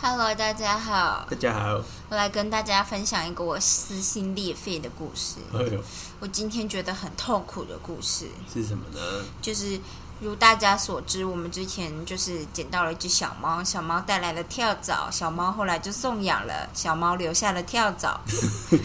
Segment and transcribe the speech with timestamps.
[0.00, 1.82] Hello，大家好，大家好。
[2.08, 5.38] 我来跟大家分享一个我撕心裂肺的故事。
[5.52, 5.82] 哎呦，
[6.20, 9.00] 我今天觉得很痛苦的故事，是什么呢？
[9.42, 9.80] 就是
[10.20, 18.20] 如大家所知，我们之前就是捡到了一只小猫，小猫带来了跳蚤，小猫后来就送养了，小猫留下了跳蚤，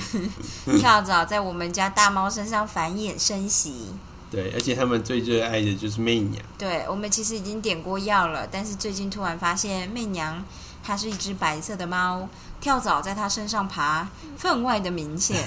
[0.80, 3.94] 跳蚤在我们家大猫身上繁衍生息。
[4.32, 6.44] 对，而且他们最热爱的就是媚娘。
[6.58, 10.44] 对，我们其实已经点过药了，但是最近突然发现媚娘
[10.84, 12.28] 它是一只白色的猫，
[12.60, 14.06] 跳蚤在它身上爬，
[14.38, 15.42] 分外的明显。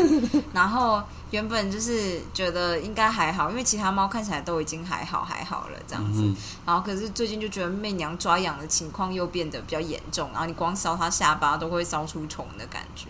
[0.52, 6.20] 然后原本就是觉得应该还好，因为其他猫看起来都已经还好还好了这样子。
[6.22, 13.08] 嗯然后可是最近就觉得媚娘抓痒的情况又变得比较严重，然后你光搔它下巴都会搔出虫的感觉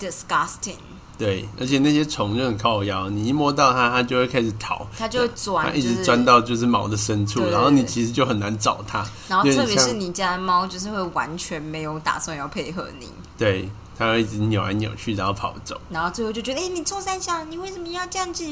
[0.00, 0.78] ，disgusting。
[1.16, 9.06] 对，而且那些虫就很靠腰，你一摸到它，它就会开始逃，它就会钻，它一直就是钻到就是毛的深处，然后你其实就很难找它。
[9.28, 13.08] 然后特别是你家的猫，就是会完全没有打算要配合你。
[13.38, 18.44] 对，它会一直扭来扭去，然后跑走，然后最后就觉得，哎、你臭三小，你为什么要这样子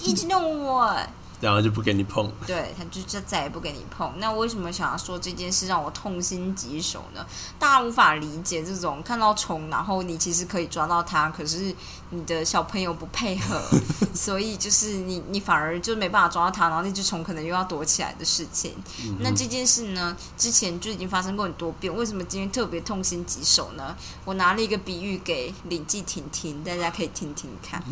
[0.00, 0.96] 一直弄我？
[1.44, 2.30] 然后就不给你碰。
[2.46, 4.12] 对，他就就再也不给你碰。
[4.18, 7.24] 那为什么想要说这件事让我痛心疾首呢？
[7.58, 11.74] 大家无法理解这种看到虫，然后你其实可以抓到它，可是
[12.10, 13.60] 你的小朋友不配合，
[14.14, 18.74] 所以就是你你反而就没办法抓到它，然后那只虫可能又要躲起来的事情。
[19.20, 23.94] 那这件事呢，之前就已经发生过很多遍，为什么今天特别痛心疾首呢？
[24.24, 27.82] 我拿了一个比喻给李记婷听，大家可以听听看。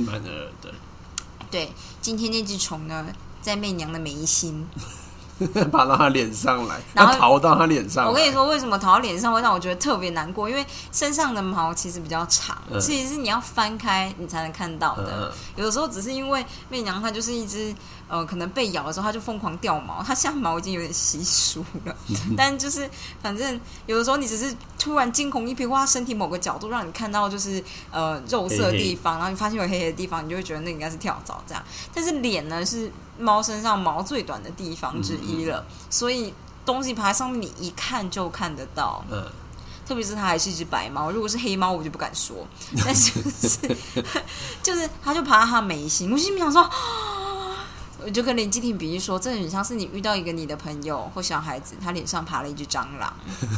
[1.50, 3.06] 对，今天那只虫呢，
[3.42, 4.66] 在媚娘的眉心。
[5.72, 8.10] 爬到她脸上来， 然后逃到她脸上来。
[8.10, 10.48] 我跟你说，为什么逃到脸上会让我觉得特别难过？
[10.48, 15.32] 因为身上的毛其实比较长，嗯其实是你要翻开你才能看到的。
[15.32, 17.74] 嗯有的时候只是因为媚娘她就是一只
[18.06, 21.96] 呃，可能被咬的时候它就疯狂掉毛，它现在毛已经有点稀疏了。
[22.36, 22.88] 但就是
[23.20, 31.64] 反正有的时候你只是突然惊恐一瞥，或它身体某个角度让你看到就是呃肉色的地方，然后你发现有黑黑的地方，你就会觉得那应该是跳蚤这样。
[31.92, 36.32] 但是脸呢是猫身上毛最短的地方之一了，所以
[36.64, 39.04] 东西爬在上面，你一看就看得到。
[39.10, 39.24] 嗯，
[39.86, 42.46] 特别是它还是一只白猫，如果是黑猫，我就不敢说。
[42.84, 43.58] 但是就是
[44.62, 46.68] 就是， 它就爬到它眉心，我心里想说。
[48.04, 53.14] 我就跟林继廷比喻说，这很像是你遇到一个你的朋友或小孩子，他脸上爬了一只蟑螂，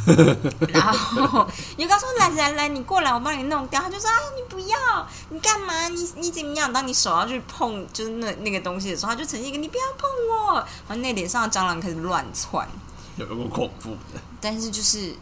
[0.69, 1.47] 然后
[1.77, 5.87] 你就跟他说：“来来来，你过来，我帮你弄掉。”他就说：“啊，你不要，你干嘛？
[5.89, 10.55] 你你怎么样？”当你手要去碰就是那那个东西的时候，他就呈现一个“你不要碰我”，
[10.87, 12.67] 然后那脸上的蟑螂开始乱窜。
[13.17, 15.15] 有个恐怖的，但是就是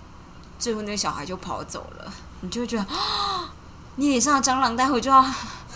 [0.58, 2.12] 最后那个小孩就跑走了，
[2.42, 3.54] 你就会觉得啊，
[3.98, 5.24] 你脸上的蟑螂待会就要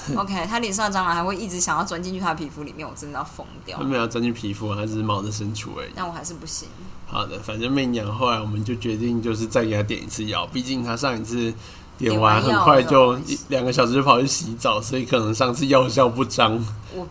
[0.16, 3.84] OK，他脸上的蟑螂还会一直想要钻进去他的皮肤里面，我真的要疯掉他。
[3.84, 5.90] 没有钻进皮肤，他只是毛的深处而已。
[5.96, 6.68] 但我还是不行，
[7.06, 11.54] 好的，反正媚娘后来我们就决定就是再给他点一次药，毕竟他上一次
[11.98, 16.54] 点完很快就一两个小时就跑去洗澡，所以可能上次药效不彰。
[16.94, 17.08] 我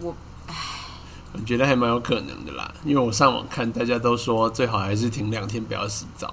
[0.00, 0.14] 我
[1.32, 6.32] 我觉得还蛮有可能的啦，因为我上网看，大家都说最好还是停两天不要洗澡。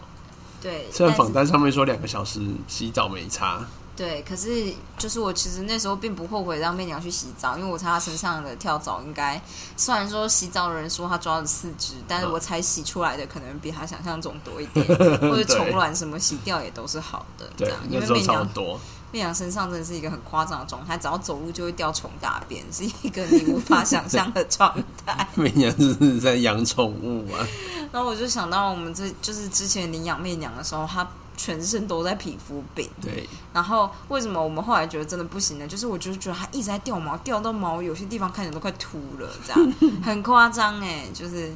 [0.62, 3.66] 对，虽然访单上面说两个小时洗澡没差，
[3.99, 9.39] 对，可是就是我其实那时候并不后悔让媚娘去洗澡，因为我猜她身上的跳蚤应该
[9.75, 14.87] 虽然说洗澡的人说她抓了四只，但是我猜洗出来的可能比她想象中多一点，
[15.19, 17.45] 或者虫卵什么洗掉也都是好的。
[17.57, 18.79] 这对样，，因为媚娘超多。
[19.11, 24.73] 媚娘身上真的是一个很夸张的状态，只要走路就会掉虫大便，是一个你无法想象的状
[25.05, 25.27] 态。
[25.35, 27.45] 媚娘是在养宠物啊，
[27.91, 31.05] 然后我就想到我们这就是之前领养媚娘的时候，她
[31.39, 32.89] 全身都在皮肤病。
[33.01, 35.66] 对，然后为什么我们后来觉得真的不行呢？
[35.66, 39.73] 就是我就是觉得它一直在掉毛，掉到毛有些地方看起来都快秃了，这样
[40.03, 41.49] 很夸张哎，就是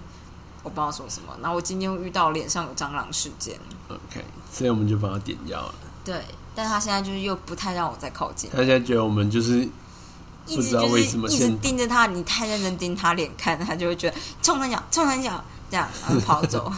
[0.64, 1.38] 我不知道说什么。
[1.42, 5.76] 然后我今天又遇到脸上有蟑螂事件，OK，所以我们就帮他点药了。
[6.06, 6.24] 对，
[6.56, 9.68] 但他现在就是又不太让我再靠近，他现在觉得我们就是
[10.48, 15.44] 一直就是一直盯着他，你太认真盯他脸看，他就会觉得冲他脚，冲他脚
[15.74, 16.72] 这样，然后跑走，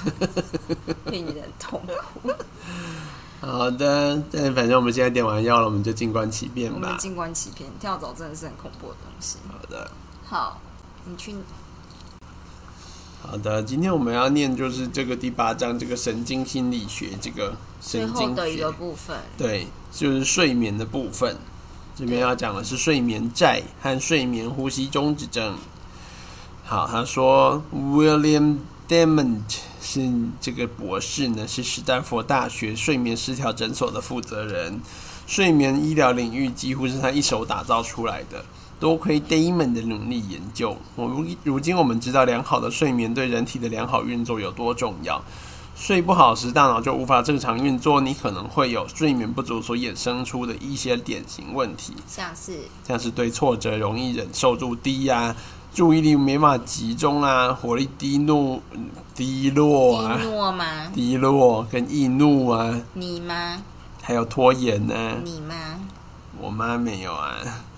[1.12, 2.32] 令人痛苦。
[3.42, 6.80] 好的，但反正我们现在点完药了，我们就静观其变吧。
[6.82, 9.38] 我们静观其变，跳蚤真的是很恐怖的东西。
[9.50, 9.92] 好的，
[10.26, 10.62] 好，
[11.04, 11.36] 你去
[13.22, 19.18] 好的，今天我们要念就是这个第八章，这个神经心理学这个最神经后的一个，部分。
[19.38, 21.36] 对，就是睡眠的部分。
[21.98, 25.58] 这边要讲的是睡眠债和睡眠呼吸中止症。
[26.64, 29.42] 好，他说 William Demond
[29.82, 34.80] 是这个博士呢，是史丹佛大学睡眠失调诊所的负责人，
[35.26, 38.46] 睡眠医疗领域几乎是他一手打造出来的。
[38.80, 45.20] 多亏 Damon 的努力研究，我如如今我们知道良好的睡眠对人体的良好运作有多重要。
[45.78, 55.36] 睡不好时，大脑就无法正常运作，你可能会有睡眠不足所衍生出的一些典型问题，像是像是对挫折容易忍受度低呀、
[55.76, 58.62] 注意力没办法集中啊、火力低怒、
[59.14, 60.66] 低落低啊、诺吗？
[60.94, 63.62] 低落跟易怒啊，你吗？
[64.02, 65.54] 还有拖延呢、你吗？
[66.40, 67.36] 我妈没有啊。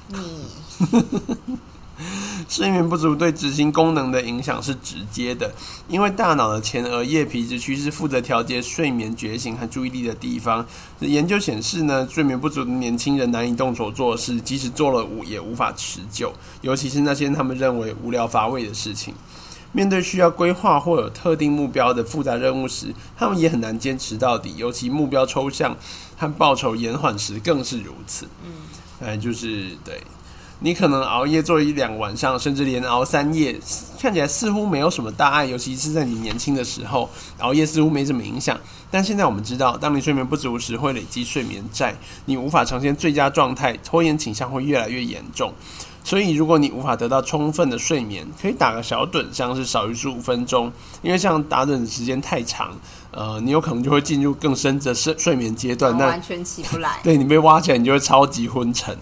[0.10, 0.46] 你
[2.48, 5.54] 睡眠不足对执行功能的影响是直接的，
[5.88, 10.66] 因为大脑的前额叶皮质区是负责调节睡眠觉醒和注意力的地方。
[11.00, 19.14] 研究显示呢，睡眠不足的年轻人难以动手做事，即使做了无也无法持久，尤其是那些他们认为无聊乏味的事情。
[19.74, 25.76] 面对需要规划或有特定目标的复杂任务时，他们也很难坚持到底，尤其目标抽象
[26.16, 28.28] 和报酬延缓时更是如此。
[28.46, 28.52] 嗯，
[29.06, 30.02] 哎，就是对。
[30.60, 33.56] 你可能熬夜做一两个晚上，甚至连熬三夜，
[34.00, 37.08] 看起来似乎没有什么大碍，尤其是在你年轻的时候，
[37.40, 38.60] 熬夜似乎没什么影响。
[38.90, 41.96] 但现在我们知道，当你睡眠不足时，会累积睡眠债，
[42.26, 45.54] 你无法呈现最佳状态，拖延倾向会越来越严重。
[46.04, 50.72] 所以，如果你无法得到充分的睡眠，可以打个小盹，像是少于十五分钟，
[51.02, 52.72] 因为像打盹的时间太长，
[53.12, 57.02] 呃，你有可能就会进入更深的睡睡眠阶段，那完全起不来。
[57.04, 58.98] 对你被挖起来，你就会超级昏沉。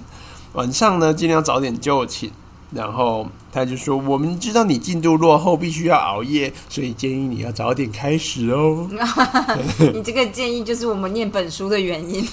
[0.56, 2.32] 晚上呢，尽量早点就寝。
[2.72, 8.90] 然后他就说：“我们知道你进度落后，必须要熬夜，所以建议你要早点开始哦。
[9.94, 12.28] 你这个建议就是我们念本书的原因。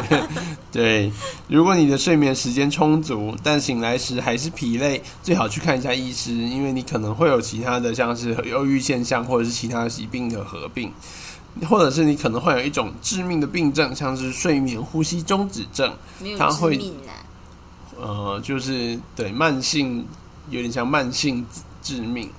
[0.70, 1.10] 对，
[1.46, 10.92] 如果你的睡眠时间充足，但醒来时还是疲累，最好去看一下医师，因为你可能会有其他的，像是忧郁现象或者是其他疾病的合并，
[11.66, 15.94] 或者是你可能会有一种致命的病症，像是睡眠呼吸中止症。
[16.20, 17.24] 没有致命啊，
[18.00, 20.06] 呃，就是对慢性，
[20.48, 21.44] 有点像慢性
[21.82, 22.30] 致命。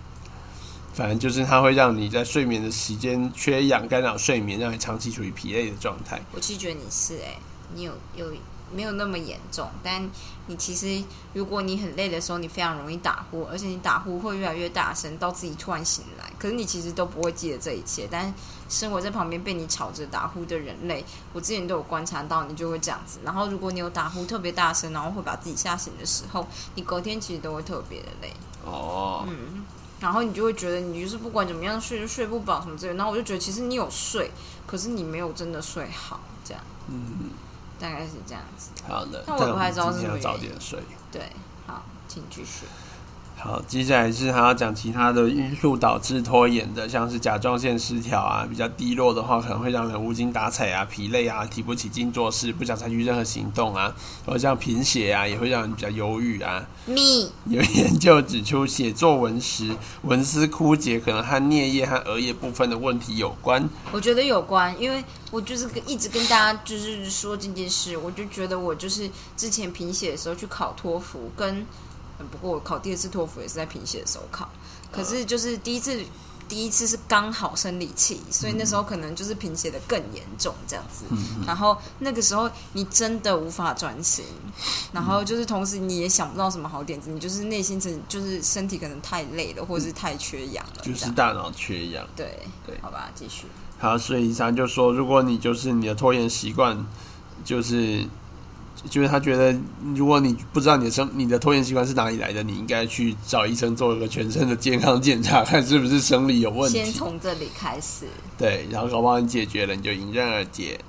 [0.93, 6.19] 反正就是它会让你在睡眠的时间缺氧，干扰睡眠，让你长期处于疲累的状态。
[6.33, 7.37] 我其实觉得你是哎、
[7.73, 8.33] 你有有
[8.73, 9.69] 没有那么严重？
[9.81, 10.09] 但
[10.47, 11.01] 你其实
[11.33, 16.31] 如果你很累的时候，你非常容易打呼，而且你打呼会越来越大声，到自己突然醒来。
[16.37, 18.33] 可是你其实都不会记得这一切，但
[18.69, 23.19] 生活在旁边被你吵着打呼的人类，我之前都有观察到，你就会这样子。
[23.25, 28.31] 然后如果你有打呼特别大声，然后会把自己吓醒的时候，你隔天其实都会特别的累。
[28.63, 29.65] 哦，嗯，
[29.99, 34.29] 然后你就会觉得你就是不管怎么样睡就睡不饱什么之类的，然后我就觉得其实你有睡，
[34.67, 37.31] 可是你没有真的睡好，这样嗯，
[37.79, 38.69] 大概是这样子。
[38.87, 39.23] 好的。
[39.25, 40.79] 但我也不太知道是什么原因早点睡。
[41.11, 41.21] 对，
[41.65, 42.65] 好，请继续。
[43.41, 53.95] 好，接下来是还要讲其他的因素导致拖延的，像是甲状腺失调啊，比较低落的话，可能会让人无精打采啊、疲累啊、提不起劲做事、不想采取任何行动啊，
[54.25, 56.67] 或者像贫血啊，也会让人比较忧郁啊。
[56.85, 63.69] me 有研究指出，写作文时文思枯竭，可能和颞叶和额叶部分的问题有关。
[63.93, 65.01] 我觉得有关，因为
[65.31, 71.65] 我就是一直跟大家就是说这件事，我就觉得我就是之前贫血的时候去考托福，跟嗯
[72.31, 74.49] 不过我考第二次托福也是在贫血的时候考，
[74.91, 76.03] 可是就是第一次。
[76.49, 81.05] 第一次是刚好生理期，所以那时候可能就是贫血的更严重这样子。
[81.45, 84.25] 然后那个时候你真的无法专心，
[84.91, 92.03] 然后就是同时你也想不到什么好点子，你就是内心层就是身体可能太累了，或者是太缺氧了，就是大脑缺氧。
[92.15, 93.45] 对对好吧，继续。
[93.77, 96.83] 好，所以他就说，如果你就是你的拖延习惯，
[97.45, 98.03] 就是
[98.89, 99.53] 就是他觉得，
[99.95, 106.93] 如果你不知道你的生你的拖延习惯是哪里来的，你应该去找医生做一个全身的健康检查，看是不是生理有问题先。
[106.93, 108.05] 从这里开始。
[108.37, 110.79] 对，然后搞不好你解决了，你就迎刃而解。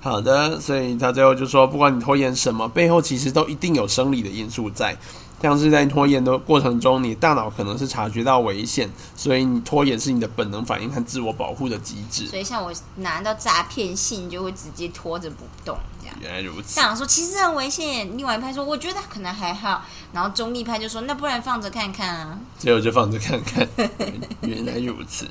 [0.00, 4.96] 好的，所以他最后就说，不管你拖延什么，背后其实都一定有生理的因素在。
[5.40, 12.26] 像是在拖延的过程中，你大脑可能是察觉到危险，所以你拖延是你的本能反应和自我保护的机制。
[12.26, 16.16] 所以像我拿到诈骗信，就会直接拖着不动，这样。
[16.20, 16.80] 原来如此这。
[16.80, 22.38] 样说其实很危险，另外一派说我觉得可能还好，然后中立派就说那不然放着看看啊。
[22.58, 23.68] 最后就放着看看，
[24.42, 25.26] 原来如此。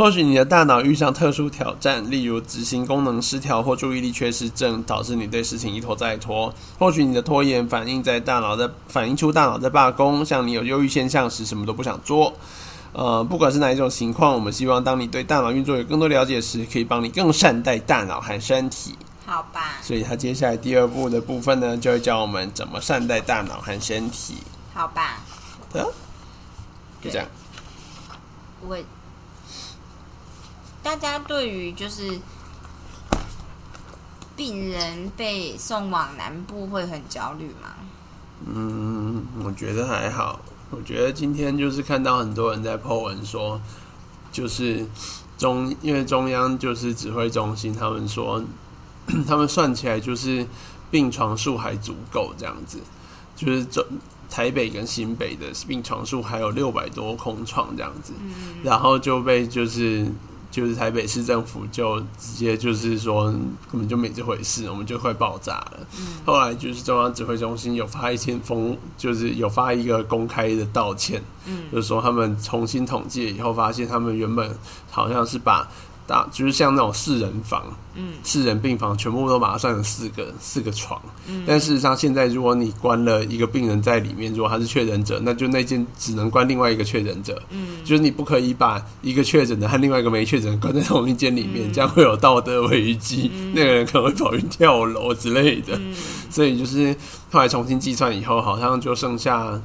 [0.00, 6.50] 或许你的大脑遇上特殊挑战，例如执行功能失调或注意力缺失症，导致你对事情一拖再拖。
[6.78, 12.32] 或许你的拖延反映在大脑在反映出大脑在罢工，像你有忧郁现象时，什么都不想做。
[12.94, 18.96] 呃，不管是哪一种情况，我们希望当你对大脑运作有更多了解时，可以帮你更善待大脑和身体。
[19.26, 24.36] 好吧，所以他接下来第二步的部分呢，就会教我们怎么善待大脑和身体。
[24.72, 25.18] 好吧，
[25.58, 25.92] 好的，
[27.02, 27.28] 就这样。
[28.66, 28.78] 我
[30.82, 32.18] 大家对于就是
[34.34, 37.74] 病人被送往南部会很焦虑吗？
[38.46, 40.40] 嗯，我觉得还好。
[40.70, 43.60] 我觉得今天就是看到很多人在 po 文说，
[44.32, 44.86] 就是
[45.36, 48.42] 中，因为中央就是指挥中心，他们说
[49.28, 50.46] 他们算起来就是
[50.90, 52.78] 病床数还足够这样子，
[53.36, 53.84] 就是中
[54.30, 58.14] 台北跟新北的病床数还有六百多空床这样子，
[58.62, 60.10] 然后就被就是。
[60.50, 63.24] 就是台北市政府就直接就是说
[63.70, 65.86] 根本就没这回事，我们就快爆炸了。
[66.26, 71.22] 后来就是中央指挥中心有发一篇封，就是有发一个公开的道歉，
[71.70, 74.54] 就是说他们重新统计以后发现，他们原本
[74.90, 75.68] 好像是把。
[76.10, 77.62] 大就是像那种四人房，
[77.94, 95.80] 嗯，四人病房全部都把它算成四个四个床，嗯，但事实上现在如果你关了一个病人在里面，如果他是确诊者，那就那间只能关另外一个确诊者，嗯，就是你不可以把一个确诊的和另外一个没确诊关在同一间里面，这样会有道德危机， 那个人可能会跑去跳楼之类的，
[96.28, 96.96] 所以就是
[97.30, 99.60] 后来重新计算以后，好像就剩下。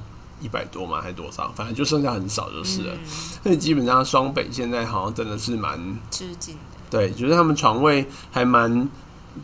[0.46, 1.52] 一百多嘛，还是多少？
[1.56, 2.94] 反正就剩下很少就是了。
[3.42, 5.80] 所以基本上双北现在好像真的是蛮
[6.12, 6.60] 吃紧的。
[6.92, 8.88] 对，就是他们床位还蛮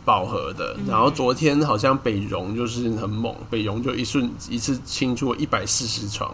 [0.04, 0.76] 饱和的。
[0.88, 6.32] 然后昨天好像北荣就是很猛，北荣就一瞬一次清出一百四十床，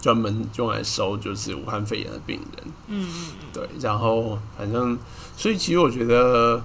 [0.00, 2.66] 专门用来收就是武汉肺炎的病人。
[2.88, 3.08] 嗯。
[3.52, 4.98] 对，然后反正，
[5.36, 6.60] 所以其实我觉得。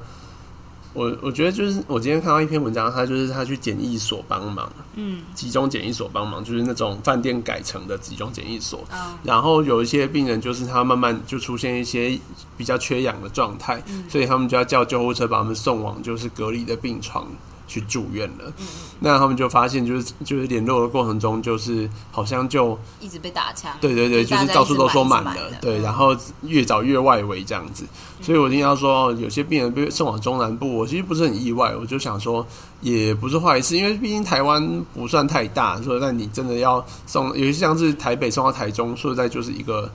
[0.94, 8.80] 我我觉得就是我今天看到一篇文章，他就是他去检疫所帮忙，嗯，集中检疫所帮忙，就是那种饭店改成的集中检疫所，
[9.24, 12.20] 然后有一些病人就是他慢慢就出现一些
[12.56, 17.28] 比较缺氧的状态，所以他们就要叫救护车把他们送往就是隔离的病床。
[17.74, 18.54] 去住院了，
[19.00, 27.84] 那他们就发现，就是就是联络的过程中，就是好像就一直被打枪，对对对，就是到处都说满了，对，然后越找越外围这样子，
[28.22, 32.46] 所以我听到说有些病人被送往中南部，我其实不是很意外，我就想说
[32.82, 39.92] 也不是坏事，因为毕竟台湾不算太大，说那你真的要送，有些像是台北送到台中，说实在就是一个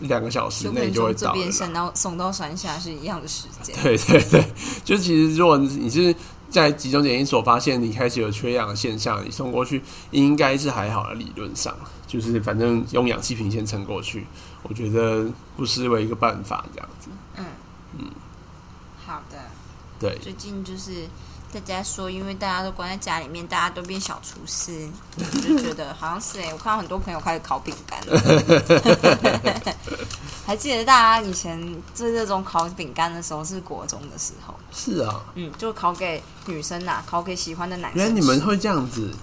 [0.00, 4.44] 两个小时内就会到，这边送到送到山下是一样的时间，对对对，
[4.84, 6.12] 就其实如果你是。
[6.52, 11.14] 在集中检疫所发现你开始有缺氧的现象，你送过去应该是还好的。
[11.14, 11.74] 理论上，
[12.06, 14.26] 就是反正用氧气瓶先撑过去，
[14.62, 16.64] 我觉得不失为一个办法。
[16.74, 17.44] 这样子，嗯
[17.98, 18.10] 嗯，
[19.06, 19.38] 好的，
[19.98, 21.08] 对，最近就是
[21.52, 24.88] 大家说，因为大家都关在家里面，大家都变小厨师，
[25.42, 28.00] 就觉得好像是哎，我看到很多朋友开始烤饼干。
[30.46, 31.60] 还记得大家以前
[31.94, 34.54] 做这种烤饼干的时候，是国中的时候。
[34.72, 37.98] 是啊，嗯，就烤给女生呐，烤给喜欢的男生。
[37.98, 39.14] 原来你们会这样子？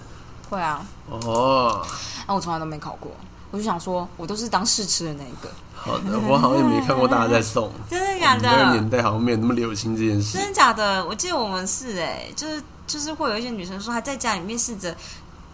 [0.48, 0.86] 会啊。
[1.08, 1.84] 哦。
[2.28, 3.10] 那我从来都没烤过，
[3.50, 5.50] 我就想说，我都是当试吃的那一个。
[5.74, 7.70] 好的，我好像也没看过大家在送。
[7.90, 8.42] 真的假的？
[8.42, 10.38] 那个年代好像没有那么流行这件事。
[10.38, 11.04] 真的假的？
[11.06, 14.94] 我记得我们是哎，就是就是会有一些女生说，她在家里面试着。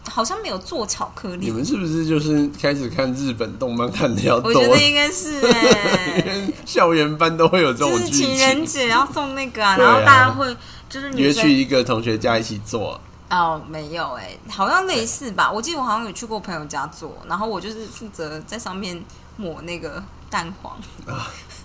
[0.09, 1.47] 好像没有做巧克力。
[1.47, 4.53] 你们是不是就是开始看日本动漫看的要多？
[4.53, 10.57] 我觉得应该是哎， 校园班都会有这种情人节要送那个啊，然后大家会
[10.89, 13.01] 就是约去一个同学家一起做。
[13.29, 15.51] 哦，没有哎，好像类似吧。
[15.51, 19.03] 我记得我好像有去过朋友家做，然后我就是负责在上面
[19.37, 20.77] 抹那个蛋黄。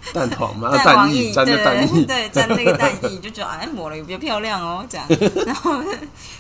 [0.14, 5.08] 蛋黄嘛，蛋液沾的蛋液，对，沾那个蛋液，就觉得哎，抹了也比较漂亮哦，这样。
[5.46, 5.80] 然后，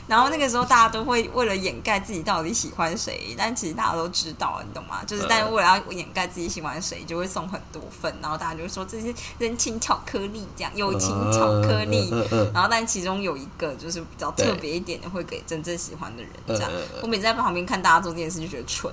[0.07, 5.01] 然后那个时候大家都会为了掩盖自己到底喜欢谁，但其实大家都知道，你懂吗？
[5.05, 12.11] 就是，但是为了要掩盖自己喜欢谁，就会送很多份，然后大家就会说这是人情巧克力，这样友情巧克力。
[12.53, 16.31] 然后，但其中有一个就是比较特别一点的，会给真正喜欢的人。
[16.47, 16.71] 这样，
[17.03, 18.91] 我每次在旁边看大家做这件事，就觉得蠢。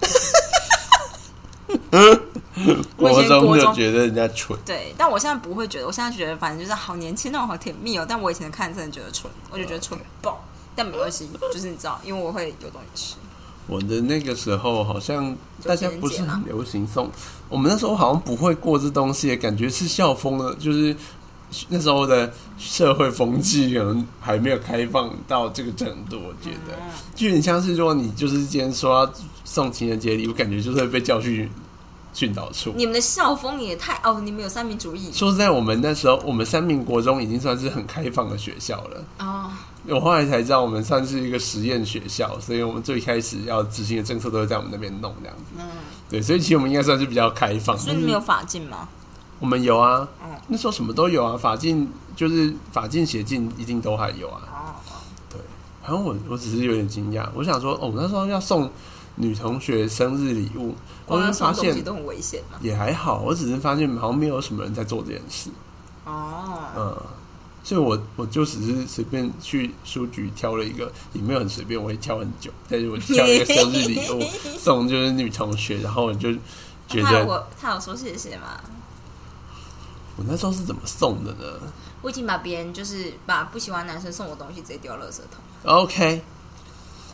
[2.96, 8.04] 国中就觉得人家蠢，对，但我现在不会觉得，我现在觉得反正就是好年轻，那种好甜蜜哦。
[8.08, 10.44] 但我以前看真的觉得蠢，我就觉得蠢爆。
[10.76, 13.14] 但没关系，就是你知道，因为我会有东西吃。
[13.66, 17.10] 我的那个时候好像大家不是很流行送，
[17.48, 20.94] 我们那时候好像不会过这东西，感觉是校风的，就是
[21.68, 26.16] 那时候的社会风气可能还没有开放到这个程度。
[26.16, 26.78] 我觉得，
[27.14, 29.12] 就有点像是说你就是今天说要
[29.44, 31.50] 送情人节礼物，感觉就是会被教训。
[32.12, 34.20] 训导处，你们的校风也太哦！
[34.20, 35.12] 你们有三民主义。
[35.12, 39.04] 说实在，我们那时候，我们三民国中已经算是很开放的学校了。
[39.20, 39.48] 哦，
[39.86, 45.44] 我后来才知道，我们算是一个实验学校，所以我们最开始要执行的政策都是在我们那边弄这样子。
[45.56, 45.64] 嗯，
[46.10, 47.78] 对，所以其实我们应该算是比较开放。
[47.78, 48.88] 所以你们有法禁吗？
[49.38, 50.08] 我们有啊，
[50.48, 54.42] 那时候什么都有啊，法禁就是法禁、写禁一定都还有啊。
[54.50, 54.98] 哦，
[55.30, 55.38] 对，
[55.80, 58.68] 好像我我只是有点惊讶，我想说，哦，那时候要送。
[59.16, 60.74] 女同学生日礼物，
[61.06, 62.58] 我就发现都很危险嘛。
[62.60, 65.50] 也还好，我只是发现好像没有什么人在做这件事。
[66.04, 66.96] 哦，嗯，
[67.62, 72.50] 所以我我就只是随便去书局挑了一个，也没有很随便，我会挑很久。
[72.68, 74.22] 但是我挑一个生日礼物
[74.58, 76.32] 送就是女同学，然后我就
[76.88, 78.60] 觉得我他有说谢谢吗？
[80.16, 81.60] 我那时候是怎么送的呢
[82.02, 85.40] 我已经把别人就是把不喜欢男生送我东西直接丢到垃圾桶。
[85.64, 86.22] ？OK，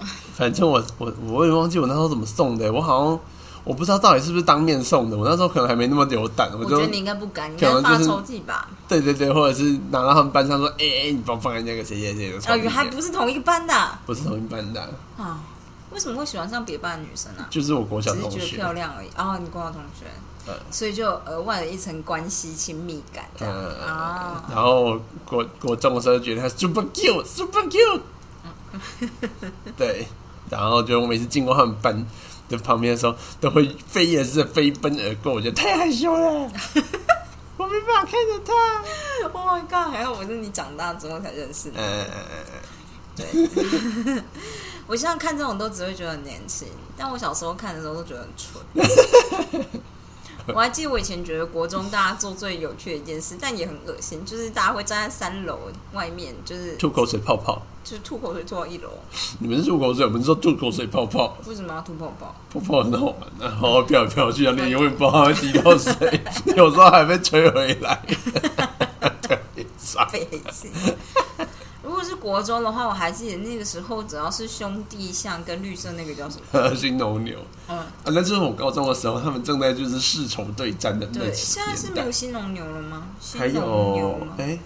[0.36, 3.20] 反正我我我也忘记我那时候怎么送的，我好像
[3.64, 8.68] 我不知道到底是不是当面送的，我那时候可能还没那么有胆，我就我觉得你应该不敢，你应该放可能就是抽屉吧？
[8.88, 14.88] 对对对，或者是拿到他们班上说，哎、哎、你帮我放在那个谁谁谁的抽哦，屉原还不是同一个班的啊不是同一班的啊，
[15.18, 15.40] 啊？
[15.92, 17.46] 为什么会喜欢上别班的女生啊？
[17.48, 19.08] 就是我国小同只是觉得学，漂亮而已。
[19.16, 20.04] 哦，你国小同学，
[20.48, 24.44] 嗯所以就额外的一层关系亲密感这样嗯，啊。
[24.52, 28.00] 然后我国国中的时候觉得他 super cute super cute，
[29.76, 30.06] 对，
[30.50, 32.06] 然后就我每次经过他们班
[32.48, 36.28] 的旁边的时候，都会飞也似的飞奔而过，我觉得太害羞了，
[37.56, 38.52] 我没办法看着他
[39.32, 39.92] ，Oh my god！
[39.92, 41.80] 还好我是你长大之后才认识的。
[41.80, 42.60] 嗯嗯嗯
[43.16, 44.22] 对，
[44.86, 46.68] 我现在看这种都只会觉得很年轻，
[46.98, 48.62] 但我小时候看的时候都觉得很蠢。
[50.54, 55.58] 我还记得我以前觉得国中大家做最有趣的一件事，但也很恶心，就是大家会站在三楼
[55.92, 58.90] 外面，就是吐口水泡泡，就是吐口水吐到一楼。
[59.40, 61.36] 你们是吐口水，我们是说吐口水泡泡。
[61.46, 62.34] 为什么要吐泡泡？
[62.52, 66.20] 泡泡很好玩的、然后飘来飘去，然后你永远不知道滴到水，
[66.56, 68.00] 有时候还被吹回来。
[71.96, 76.74] 果是国中的话，我还记得那个时候，只要是兄弟象跟绿色那个叫什么？
[76.74, 77.38] 新农牛
[77.68, 82.10] 嗯，啊，那就是我高中的时候，他们正在就是世仇对战的那对，年现在是没有。
[82.10, 83.08] 新农牛了吗？
[83.36, 83.46] 还？
[83.48, 84.58] 有哎、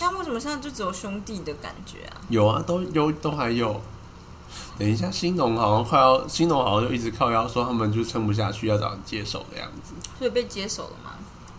[0.00, 2.20] 但为什么现在就只有兄弟的感觉啊？
[2.28, 3.80] 有啊，都有都还有。
[4.78, 9.94] 等一下，新农好像快要，新农好像就一直靠腰说他们就撑不下去，要找人接手的样子。
[10.18, 11.12] 所以被接手了吗？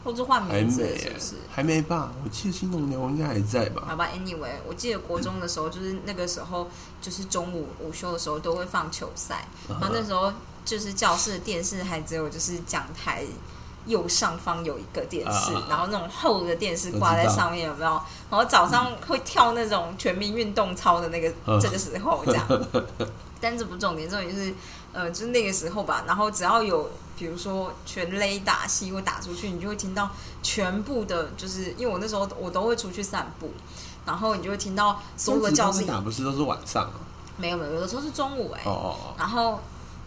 [0.07, 1.35] 或是换名字是不是？
[1.51, 2.13] 还没吧？
[2.23, 3.83] 我记得新农牛应该还在吧？
[3.89, 6.69] 好吧，anyway，我记得国中的时候，就是那个时候，
[7.01, 10.31] 就是中午午休的时候都会放球赛，然后那时候
[10.63, 13.25] 就是教室的电视还只有就是讲台
[13.85, 17.91] 右上方有一个电视，啊然后那种厚的电视挂在上面，有没有？
[18.31, 22.47] 然后早上会跳那种全民运动操的那个、嗯这个时候这样。
[23.39, 24.51] 但这不重点，重点就是
[24.97, 26.03] 呃，就是那个时候吧。
[26.07, 30.09] 然后只要有比如说全雷打戏或打出去，你就会听到
[30.41, 33.51] 全部的，就是因为我那时候我都会出去散步，
[34.07, 36.97] 然后你就会听到所有的教室打不是都是晚上啊？
[37.37, 39.59] 没有没有，有的时候是中午哎、哦哦哦，然后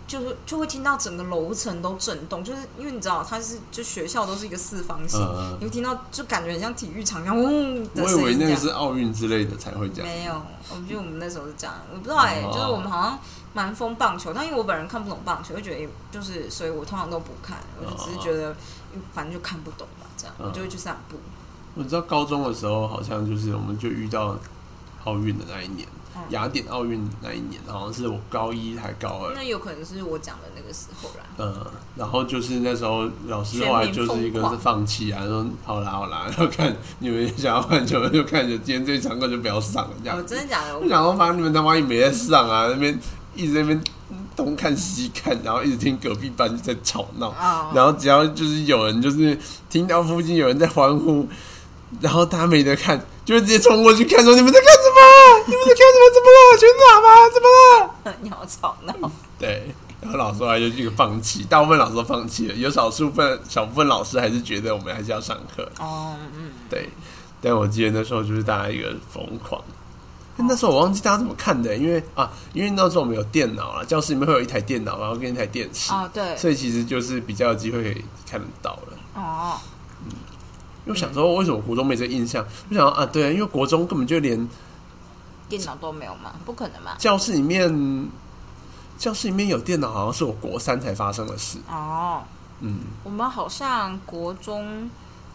[0.09, 8.15] 就是就会听到整个楼层都震动，就是因为你知道它是就学校都是一个四方形，嗯嗯你会听到就感觉很像体育场一样嗡的我以。
[8.15, 10.11] 为那个是奥运之类的才会这样。
[10.11, 13.19] 没有，我觉得我们那时候是这样，我不知道哎、哦就是我们好像
[13.53, 18.55] 蛮疯棒球，但因为我本人看不懂棒球，就觉得就是，所以我通常都不看，我就只是觉得
[19.13, 21.17] 反正就看不懂嘛，这样嗯我就会去散步。
[21.75, 24.37] 我知道高中的时候，好像就是我们就遇到
[25.05, 29.33] 奥运的那一年，嗯雅典奥运那一年，好像是我高一还高二。
[29.35, 31.25] 那有可能是我讲的那个时候啦。
[31.39, 40.75] 嗯，然后就是那时候老师后来就是一个是放弃啊，说好啦好啦，然后看你们想要看球就看着，今天这一场课就不要上了这样哦，真的假的？
[40.77, 42.99] 我我想说，反正你们他妈也没在上啊，那边
[43.41, 43.83] 一直在那边
[44.37, 51.27] 东看西看，然后一直听隔壁班在吵闹，哦，然后只要就是有人就是听到附近有人在欢呼，
[52.01, 55.45] 然后他没得看，就会直接冲过去看，说你们在干什么？
[55.47, 56.05] 你们在干什么？
[56.15, 56.59] 怎么了？
[56.59, 57.09] 全打吗？
[57.33, 57.49] 怎么
[58.05, 58.17] 了？
[58.23, 59.11] 你好吵闹。
[59.39, 65.67] 对，然后老师后来就这个放弃，大部分老师都放弃了，有少数分小部分老师还是觉得我们还是要上课。
[65.79, 66.89] 哦，嗯，对，
[67.41, 69.63] 但我记得那时候就是大家一个疯狂。
[70.41, 78.97] 但那时候我忘记大家怎么看的，因为啊，因为那时候我们有电脑啊，教室里面会有一台电脑，然后跟一台电视，啊，对，所以其实就是比较有机会可以看得到了。
[79.15, 79.59] 哦，
[80.09, 82.43] 因为我想说，为什么国中没这个印象？
[82.71, 84.49] 我想说啊，对，因为国中根本就连
[85.47, 86.33] 电脑都没有嘛？
[86.47, 86.95] 不可能嘛？
[86.97, 88.09] 教室里面，
[88.97, 91.59] 教室里面有电脑，好像是我国三才发生的事。
[91.69, 92.23] 哦，
[92.61, 94.89] 嗯我们好像国中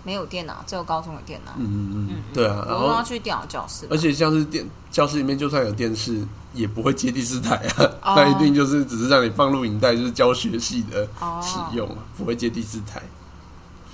[0.05, 1.51] 没有电脑，只有高中有电脑。
[1.57, 2.63] 嗯嗯嗯嗯，对啊。
[2.67, 13.01] 然国中要，去电脑教室，而且像是电教室里面，就算有电视，也不会接第四台啊，哦它一定就是只是让你放录影带，就是教学系的哦使用，不会接第四台。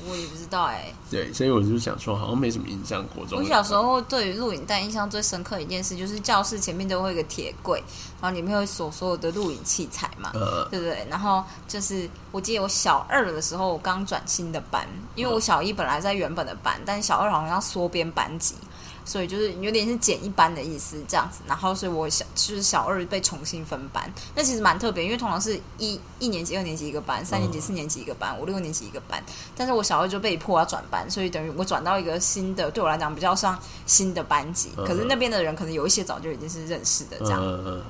[0.10, 3.06] 我也不知道哎、对，所以我就想说，好像没什么印象。
[3.16, 7.84] 国中我小时候对于录影带印象最深刻的一件事，就是教室前面都会有一个铁柜，
[8.22, 10.32] 然后里面会锁所有的录影器材嘛。
[10.34, 11.06] 呃，对不对？
[11.10, 18.56] 然后就是，我记得我小二的时候，我刚转新的班，因为我小一本来在原本的班，但小二好像要缩编班级，
[19.04, 21.42] 所以就是有点是减一班的意思这样子。
[21.48, 29.22] 然后，所以我小就是小二被重新分班，那其实蛮特别，因为通常是一一年级、二年级一个班，三年级、四年级一个班，五六年级一个班。
[29.56, 34.70] 但是我小二就被迫要转班，所以等于我转到一个新的，对我来讲比较上新的班级。
[34.78, 37.42] 嗯可是那边的人可能有一些早就已经是认识的这样。
[37.42, 37.84] 嗯嗯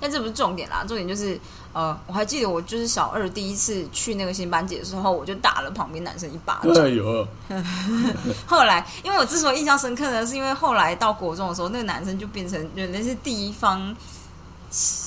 [0.00, 1.38] 但这不是重点啦，重点就是
[1.72, 6.72] 呃，我还记得我就是小二第一次去那个新班级的时候，我就打了旁边男生一巴掌。
[6.82, 7.28] 哎呦，
[8.46, 13.94] 后来，因为我之所以印象深刻呢，是因为后来到国中的时候，那个男生就变成原来是地方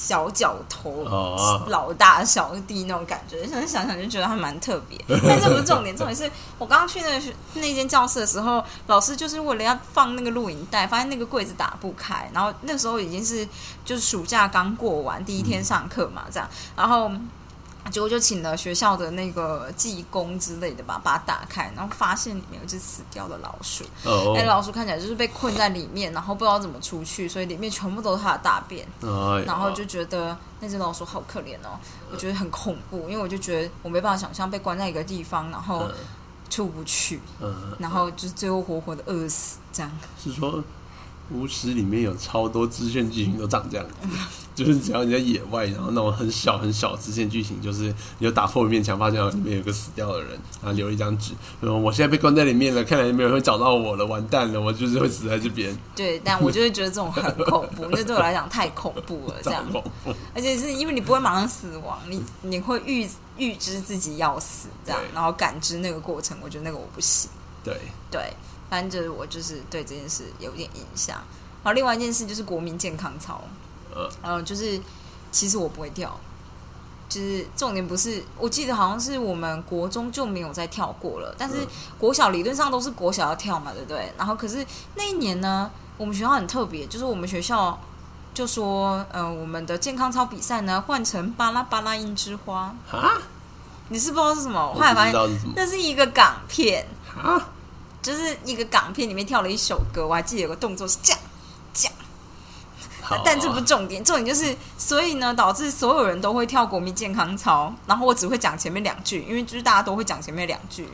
[0.03, 4.99] 小脚头、哦老大小弟那种感觉，现在想想就觉得还蛮特别。
[5.25, 7.21] 但这不是重点，重点是我刚刚去那
[7.53, 13.47] 那间教室的时候，老师就是为了要放那个录影带，发现那个柜子打不开，然后那时候已经是
[13.85, 17.09] 就是暑假刚过完，第一天上课嘛，这样，然后。
[17.91, 23.83] 结果就请了学校的那个技工之类的吧，把它打开，然后发现里面有一只死掉的老鼠。
[24.03, 28.87] 哦那、，老鼠看起来就是被困在里面，然后不知道怎么出去，所以里面全部都是它的大便。
[29.45, 31.77] 然后就觉得那只老鼠好可怜哦，
[32.11, 35.93] 我觉得很恐怖，因为我就觉得我没办法想象被关在一个地方，然后嗯
[36.49, 39.91] 出不去，嗯，然后就是最后活活的饿死这样。
[40.23, 40.63] 是说
[41.31, 44.07] 巫师里面有超多支线剧情都长这样子，
[44.55, 47.83] 就是只要你在野外，然后那种很小很小的支线剧情，就是
[48.19, 59.65] 你就打破一面墙，发现里面有个死掉的人，然后留一张纸，说我现在被关在里面了，看来没有人会找到我了，完蛋了，我就是会死在这边，对，但我就会觉得这种很恐怖，那对我来讲太恐怖了， 这样。
[60.35, 67.29] 而且是因为你不会马上死亡，你你会预预知自己要死，这样，然后感知那个过程，我觉得那个我不行。
[67.63, 67.75] 对，
[68.11, 68.33] 对，
[68.69, 71.15] 反正就是我就是对这件事有点印象。
[71.63, 73.41] 然后另外一件事就是国民健康操，
[73.93, 74.79] 呃，呃，就是
[75.31, 76.19] 其实我不会跳，
[77.09, 81.67] 就是重点不是，我记得好像是我们国中就没有再跳过了，但是嗯
[81.99, 84.11] 国小理论上都是国小要跳嘛，对不对？
[84.17, 87.79] 然后可是那一年呢，我们学校很特别，就是我们学校
[88.33, 93.21] 就说，呃，我们的健康操比赛呢换成巴拉巴拉樱之花，哈，
[93.89, 94.69] 你是不知道是什么？
[94.69, 96.85] 我后来发现是，那是一个港片。
[97.15, 97.39] 哈，
[98.01, 101.21] 就是一个港片里面跳了一首歌，我还记得有个动作是这样，
[103.13, 110.87] 好啊但这不是重点，重点就是，所以呢，导致所有人都会跳国民健康操，然后我只会讲前面两句，因为就是大家都会讲前面两句，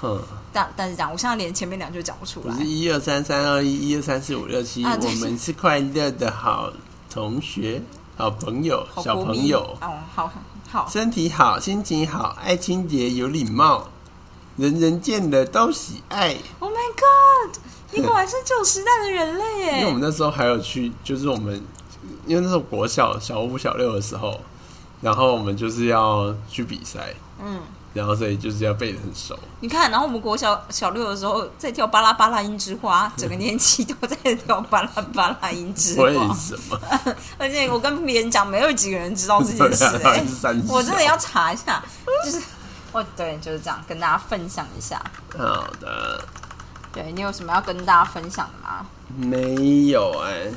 [0.00, 0.20] 哼，
[0.52, 2.66] 但但是讲，我现在连前面两句讲不出来不是。
[2.66, 6.72] 一二三三二一，一二三四五六七，我们是快乐的好
[7.10, 7.82] 同学、
[8.16, 10.32] 好朋友、小朋友，哦，好
[10.70, 13.88] 好，身体好，心情好，爱清洁，有礼貌，
[14.56, 16.36] 人人见了都喜爱。
[16.58, 17.56] Oh my God！
[17.92, 20.00] 你果然是旧时代的人类耶因为我们！
[20.00, 21.54] 那时候还有去，就是我们
[22.26, 24.40] 因为那时候国小小五、小六的时候，
[25.00, 27.60] 然后我们就是要去比赛，嗯，
[27.94, 29.38] 然后所以就是要背的很熟。
[29.60, 36.14] 你看，然后我们国小小六的时候在跳巴拉巴拉樱之花，整个年级都在跳巴拉巴拉樱之花 为。
[36.34, 36.78] 什么？
[37.38, 40.22] 而且我跟别人讲，没有几个人知道这件事、哎
[40.68, 41.82] 我真的要查一下，
[42.24, 42.42] 就是，
[42.92, 45.00] 哦，对，就是这样，跟大家分享一下。
[45.36, 46.24] 好的，
[46.96, 48.86] 对你有什么要跟大家分享的吗？
[49.14, 50.50] 没有哎、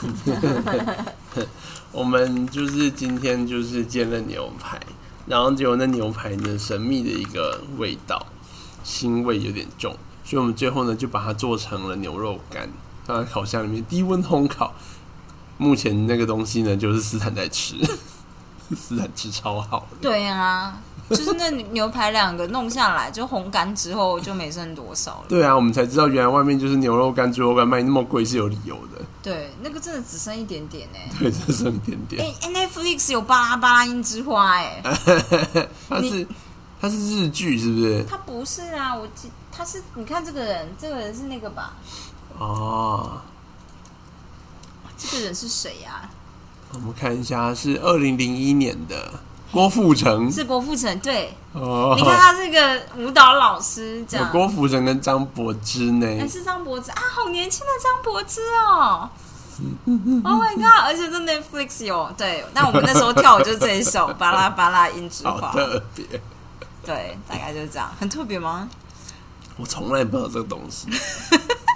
[1.92, 4.80] 我们就是今天就是煎了牛排，
[5.26, 8.26] 然后结果那牛排呢神秘的一个味道，
[8.82, 12.70] 腥味有点重，所以我们最后呢就把它做成了牛肉干，
[13.04, 14.72] 放在烤箱里面低温烘烤。
[15.58, 17.76] 目前那个东西呢就是斯坦在吃，
[18.76, 19.96] 斯坦吃超好的。
[20.00, 20.78] 对啊，
[21.10, 25.24] 就是那牛排两个弄下来，就烘干之后就没剩多少了。
[25.28, 29.04] 对啊，我们才知道原来外面就是牛肉干、猪肉干卖那么贵是有理由的。
[29.22, 32.24] 对，那个真的只剩一点点哎、对，只剩一点点。
[32.24, 34.82] 哎、哎 Netflix 有巴拉巴拉樱之花哎、
[35.88, 36.26] 它是
[36.80, 38.04] 它是日剧是不是？
[38.08, 41.74] 它不是啊，我记它是你看这个人，这个人是那个吧？
[42.38, 43.20] 哦，
[44.96, 46.10] 这个人是谁呀、
[46.74, 49.12] 我们看一下，是二零零一年的
[49.50, 50.30] 郭富城。
[50.30, 56.26] 是郭富城，对，哦，你看他这个舞蹈老师这郭富城跟张柏芝呢哎、。
[56.26, 59.08] 是张柏芝啊，好年轻的张柏芝哦！
[59.84, 60.86] Oh my god！
[60.86, 66.06] 而且这 Netflix 有对，那我们那时候跳舞就是这一首 《巴拉巴拉音之好花》，特别，
[66.84, 68.66] 对，大概就是这样，很特别吗？
[69.58, 70.88] 我从来不知道这个东西。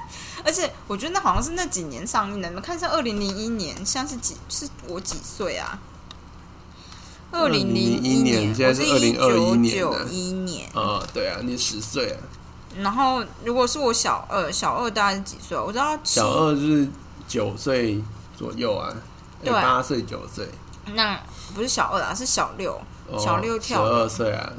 [0.47, 4.37] 而且我觉得那好像是那几年上映的，你们看一下，二零零一年，像是几？
[4.49, 5.77] 是我几岁啊？
[7.33, 10.71] 二零零2001年现在是2021年九的一年。
[10.73, 12.19] 啊，对啊，你十岁啊，
[12.79, 15.59] 然后如果是我小二，小二大概是几岁？
[15.59, 16.89] 我知道小二是
[17.27, 18.01] 九岁
[18.39, 18.95] 左右啊，
[19.43, 20.49] 对啊八岁九岁，
[20.95, 21.21] 那
[21.55, 22.81] 不是小二啊，是小六。
[23.09, 24.53] 哦小六跳十二岁啊，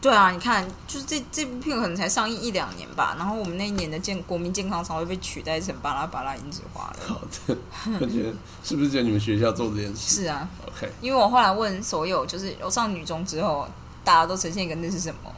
[0.00, 6.96] 对啊，你看，就是这这部片可能才上映一两年吧，然后我们那一年的健国民健康操会被取代成巴拉巴拉银子花了。
[7.06, 7.56] 好的，
[8.00, 8.32] 我觉得
[8.64, 13.68] 是不是只有你们学校做这件事 是啊，？OK，因为我后来问所有，就是我上女中之后，
[14.02, 15.30] 大家都呈现一个那是什么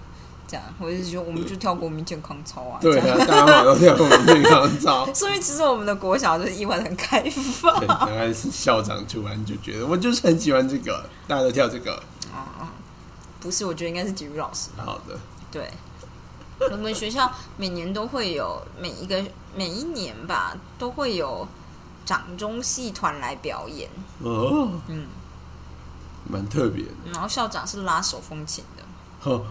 [0.47, 5.11] 这样，我就觉得我们就跳国民健康操啊，对啊，大家都跳国民健康操。
[5.13, 7.81] 所以其实我们的国小就是意外的很开放。
[8.07, 12.01] 原来是校长突然就觉得我就是很喜欢这个，大家都跳这个。
[13.43, 14.71] 不是，我觉得应该是体育老师。
[14.77, 15.19] 好的，
[15.51, 15.71] 对，
[16.71, 19.23] 我们学校每年都会有每一个
[19.55, 21.47] 每一年吧，都会有
[22.05, 25.07] 掌中戏团来表演，哦，嗯，
[26.31, 26.91] 蛮特别的。
[27.13, 28.85] 然后校长是拉手风琴的，
[29.21, 29.45] 呵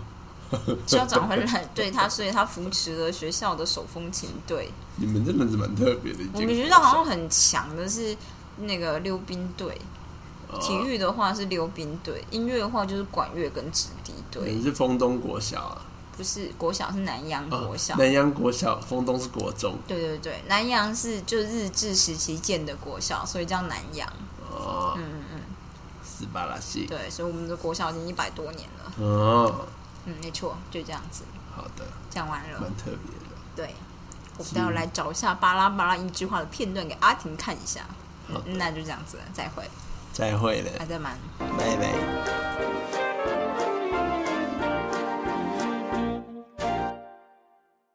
[0.85, 4.71] 校长会来 对他，所以他扶持了学校的手风琴队。
[4.95, 6.19] 你们真的是蛮特别的。
[6.33, 8.15] 我们学校好像很强的是
[8.57, 10.00] 那个溜冰队，哦
[10.59, 15.81] 体育的话是溜冰队，音乐的话就是管乐跟直笛队你，是丰东国小啊？
[16.17, 17.95] 不是国小是南洋哦国小。
[17.95, 19.75] 南洋国小，丰东是国中。
[19.87, 24.07] 对对对，南洋是就日治时期建的国小，所以叫南洋。
[24.51, 25.41] 哦，嗯嗯嗯，
[26.03, 26.85] 斯巴拉西。
[26.85, 29.05] 对，所以我们的国小已经一百多年了。
[29.05, 29.65] 哦，
[30.05, 31.23] 嗯，没错，就这样子。
[31.55, 33.35] 好的，讲完了蛮，特别的。
[33.55, 33.73] 对，
[34.37, 37.81] 我们待会来找一下巴拉巴拉一句话的片段给阿婷看一下。
[38.31, 39.63] 好嗯那就这样子了，再会，
[40.21, 41.17] 再会了，还在忙，
[41.57, 42.80] 拜拜。